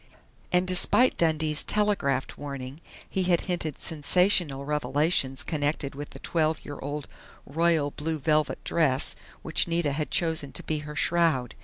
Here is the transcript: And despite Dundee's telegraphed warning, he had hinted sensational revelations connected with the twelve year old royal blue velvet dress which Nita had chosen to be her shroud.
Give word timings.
And 0.51 0.65
despite 0.67 1.15
Dundee's 1.15 1.63
telegraphed 1.63 2.35
warning, 2.35 2.81
he 3.07 3.21
had 3.25 3.41
hinted 3.41 3.79
sensational 3.79 4.65
revelations 4.65 5.43
connected 5.43 5.93
with 5.93 6.09
the 6.09 6.17
twelve 6.17 6.65
year 6.65 6.79
old 6.81 7.07
royal 7.45 7.91
blue 7.91 8.17
velvet 8.17 8.63
dress 8.63 9.15
which 9.43 9.67
Nita 9.67 9.91
had 9.91 10.09
chosen 10.09 10.53
to 10.53 10.63
be 10.63 10.79
her 10.79 10.95
shroud. 10.95 11.53